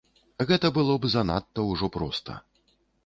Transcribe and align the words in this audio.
Гэта 0.51 0.71
было 0.77 0.95
б 1.03 1.11
занадта 1.15 1.67
ўжо 1.73 1.91
проста. 1.99 2.39